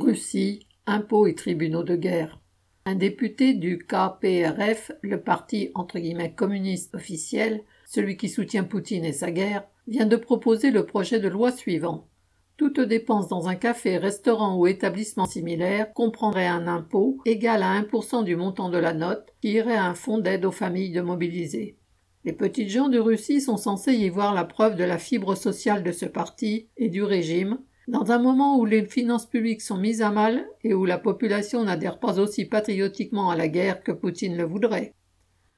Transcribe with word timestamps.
Russie, 0.00 0.66
impôts 0.86 1.26
et 1.26 1.34
tribunaux 1.34 1.82
de 1.82 1.94
guerre. 1.94 2.40
Un 2.86 2.94
député 2.94 3.52
du 3.52 3.78
KPRF, 3.78 4.92
le 5.02 5.20
parti 5.20 5.70
entre 5.74 5.98
guillemets 5.98 6.32
communiste 6.32 6.94
officiel, 6.94 7.62
celui 7.86 8.16
qui 8.16 8.30
soutient 8.30 8.64
Poutine 8.64 9.04
et 9.04 9.12
sa 9.12 9.30
guerre, 9.30 9.64
vient 9.86 10.06
de 10.06 10.16
proposer 10.16 10.70
le 10.70 10.86
projet 10.86 11.20
de 11.20 11.28
loi 11.28 11.52
suivant. 11.52 12.08
Toute 12.56 12.80
dépense 12.80 13.28
dans 13.28 13.48
un 13.48 13.56
café, 13.56 13.98
restaurant 13.98 14.56
ou 14.56 14.66
établissement 14.66 15.26
similaire 15.26 15.92
comprendrait 15.92 16.46
un 16.46 16.66
impôt 16.66 17.18
égal 17.26 17.62
à 17.62 17.80
1% 17.80 18.24
du 18.24 18.36
montant 18.36 18.70
de 18.70 18.78
la 18.78 18.94
note 18.94 19.26
qui 19.42 19.52
irait 19.52 19.76
à 19.76 19.84
un 19.84 19.94
fonds 19.94 20.18
d'aide 20.18 20.44
aux 20.44 20.50
familles 20.50 20.92
de 20.92 21.02
mobilisés. 21.02 21.76
Les 22.24 22.32
petites 22.32 22.68
gens 22.68 22.88
de 22.88 22.98
Russie 22.98 23.40
sont 23.40 23.56
censés 23.56 23.94
y 23.94 24.08
voir 24.08 24.34
la 24.34 24.44
preuve 24.44 24.76
de 24.76 24.84
la 24.84 24.98
fibre 24.98 25.34
sociale 25.34 25.82
de 25.82 25.92
ce 25.92 26.06
parti 26.06 26.68
et 26.76 26.88
du 26.88 27.02
régime, 27.02 27.58
dans 27.90 28.12
un 28.12 28.18
moment 28.18 28.56
où 28.56 28.64
les 28.64 28.86
finances 28.86 29.26
publiques 29.26 29.62
sont 29.62 29.76
mises 29.76 30.00
à 30.00 30.10
mal 30.10 30.46
et 30.62 30.74
où 30.74 30.84
la 30.84 30.96
population 30.96 31.64
n'adhère 31.64 31.98
pas 31.98 32.20
aussi 32.20 32.44
patriotiquement 32.44 33.30
à 33.30 33.36
la 33.36 33.48
guerre 33.48 33.82
que 33.82 33.90
Poutine 33.90 34.36
le 34.36 34.44
voudrait. 34.44 34.94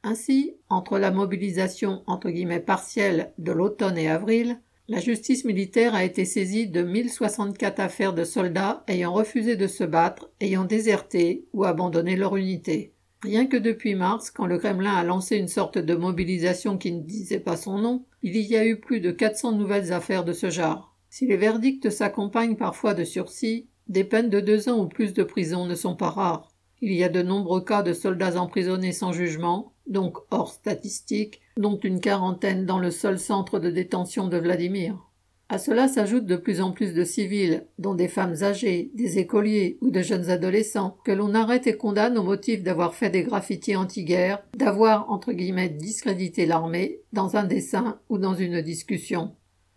Ainsi, 0.03 0.55
entre 0.71 0.99
la 0.99 1.11
mobilisation 1.11 2.03
entre 2.07 2.31
guillemets 2.31 2.59
partielle 2.59 3.35
de 3.37 3.53
l'automne 3.53 3.99
et 3.99 4.09
avril, 4.09 4.59
la 4.89 4.99
justice 4.99 5.45
militaire 5.45 5.95
a 5.95 6.05
été 6.05 6.25
saisie 6.25 6.67
de 6.67 6.83
1064 6.83 7.81
affaires 7.81 8.15
de 8.15 8.25
soldats 8.25 8.83
ayant 8.89 9.13
refusé 9.13 9.57
de 9.57 9.67
se 9.67 9.85
battre, 9.85 10.31
ayant 10.41 10.65
déserté 10.65 11.45
ou 11.53 11.65
abandonné 11.65 12.17
leur 12.17 12.37
unité. 12.37 12.95
Rien 13.23 13.47
que 13.47 13.59
depuis 13.59 13.95
mars, 13.95 14.31
quand 14.31 14.47
le 14.47 14.59
Kremlin 14.59 14.95
a 14.95 15.05
lancé 15.05 15.37
une 15.37 15.49
sorte 15.49 15.77
de 15.77 15.95
mobilisation 15.95 16.79
qui 16.79 16.93
ne 16.93 17.03
disait 17.03 17.41
pas 17.41 17.59
son 17.59 17.77
nom, 17.77 18.07
il 18.23 18.37
y 18.39 18.57
a 18.57 18.67
eu 18.67 18.81
plus 18.81 19.01
de 19.01 19.11
400 19.11 19.53
nouvelles 19.53 19.93
affaires 19.93 20.25
de 20.25 20.33
ce 20.33 20.49
genre. 20.49 20.92
Si 21.15 21.27
les 21.27 21.37
verdicts 21.37 21.91
s'accompagnent 21.91 22.57
parfois 22.57 22.95
de 22.95 23.05
sursis, 23.05 23.67
des 23.87 24.03
peines 24.03 24.31
de 24.31 24.41
deux 24.41 24.71
ans 24.71 24.81
ou 24.81 24.87
plus 24.87 25.13
de 25.13 25.23
prison 25.23 25.67
ne 25.67 25.75
sont 25.75 25.95
pas 25.95 26.09
rares. 26.09 26.49
Il 26.81 26.91
y 26.95 27.05
a 27.05 27.11
de 27.11 27.21
nombreux 27.21 27.63
cas 27.63 27.83
de 27.83 27.93
soldats 27.93 28.41
emprisonnés 28.41 28.93
sans 28.93 29.13
jugement, 29.13 29.75
donc 29.87 30.17
hors 30.31 30.51
statistique, 30.51 31.43
dont 31.59 31.77
une 31.77 32.01
quarantaine 32.01 32.65
dans 32.65 32.79
le 32.79 32.91
seul 32.91 33.19
centre 33.19 33.59
de 33.59 33.69
détention 33.69 34.27
de 34.27 34.39
Vladimir. 34.39 35.07
À 35.51 35.59
cela 35.59 35.87
s'ajoutent 35.87 36.25
de 36.25 36.37
plus 36.37 36.63
en 36.63 36.73
plus 36.73 36.95
de 36.95 37.05
civils, 37.05 37.67
dont 37.79 37.95
des 37.95 38.09
femmes 38.09 38.37
âgées, 38.43 38.91
des 38.95 39.19
écoliers 39.19 39.77
ou 39.83 39.91
de 39.91 40.01
jeunes 40.01 40.31
adolescents, 40.31 40.97
que 41.05 41.13
l'on 41.13 41.35
arrête 41.35 41.67
et 41.67 41.77
condamne 41.77 42.17
au 42.17 42.23
motif 42.23 42.63
d'avoir 42.63 42.95
fait 42.95 43.11
des 43.11 43.23
graffitis 43.23 43.77
anti-guerre, 43.77 44.43
d'avoir, 44.57 45.11
entre 45.11 45.33
guillemets, 45.33 45.69
discrédité 45.69 46.47
l'armée, 46.47 47.01
dans 47.13 47.37
un 47.37 47.45
dessin 47.45 47.99
ou 48.09 48.17
dans 48.17 48.35
une 48.35 48.63
discussion. 48.63 49.33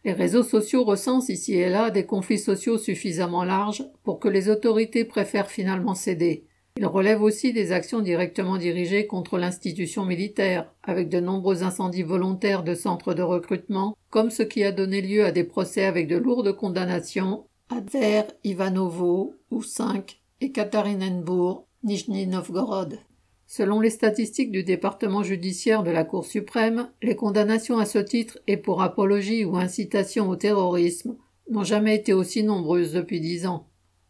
Les 0.05 0.13
réseaux 0.13 0.43
sociaux 0.43 0.83
recensent 0.83 1.29
ici 1.29 1.55
et 1.55 1.67
là 1.67 1.89
des 1.89 2.05
conflits 2.05 2.37
sociaux 2.37 2.77
suffisamment 2.77 3.43
larges 3.43 3.83
pour 4.03 4.19
que 4.19 4.27
les 4.27 4.49
autorités 4.49 5.03
préfèrent 5.03 5.49
finalement 5.49 5.95
céder. 5.95 6.45
Il 6.77 6.85
relève 6.85 7.23
aussi 7.23 7.53
des 7.53 7.71
actions 7.71 8.01
directement 8.01 8.57
dirigées 8.57 9.07
contre 9.07 9.39
l'institution 9.39 10.05
militaire, 10.05 10.71
avec 10.83 11.09
de 11.09 11.19
nombreux 11.19 11.63
incendies 11.63 12.03
volontaires 12.03 12.63
de 12.63 12.75
centres 12.75 13.15
de 13.15 13.23
recrutement, 13.23 13.97
comme 14.11 14.29
ce 14.29 14.43
qui 14.43 14.63
a 14.63 14.71
donné 14.71 15.01
lieu 15.01 15.25
à 15.25 15.31
des 15.31 15.43
procès 15.43 15.85
avec 15.85 16.07
de 16.07 16.17
lourdes 16.17 16.55
condamnations 16.55 17.47
à 17.69 17.81
Tver, 17.81 18.25
Ivanovo, 18.43 19.33
Oussinsk 19.49 20.21
et 20.39 20.51
Katarinenbourg, 20.51 21.65
Nijni 21.83 22.27
Novgorod. 22.27 22.99
Selon 23.47 23.79
les 23.79 23.91
statistiques 23.91 24.51
du 24.51 24.63
département 24.63 25.21
judiciaire 25.21 25.83
de 25.83 25.91
la 25.91 26.03
Cour 26.03 26.25
suprême, 26.25 26.89
les 27.03 27.15
condamnations 27.15 27.77
à 27.77 27.85
ce 27.85 27.99
titre 27.99 28.39
et 28.47 28.57
pour 28.57 28.81
apologie 28.81 29.45
ou 29.45 29.55
incitation 29.57 30.29
au 30.29 30.35
terrorisme 30.35 31.15
n'ont 31.49 31.63
jamais 31.63 31.95
été 31.95 32.11
aussi 32.13 32.43
nombreuses 32.43 32.93
depuis 32.93 33.19
dix 33.19 33.45
ans. 33.45 33.67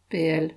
PL. 0.10 0.54